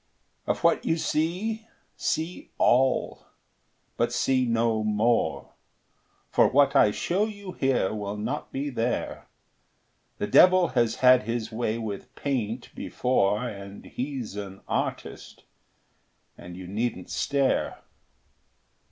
[0.47, 3.27] Of what you see, see all,
[3.97, 5.53] but see no more;
[6.31, 9.27] For what I show you here will not be there.
[10.17, 15.43] The devil has had his way with paint before, And he's an artist,
[16.35, 17.83] and you needn't stare.